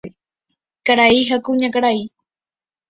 Karai 0.89 1.21
ha 1.29 1.37
kuñakarai. 1.45 2.01